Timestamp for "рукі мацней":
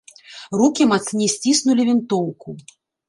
0.61-1.29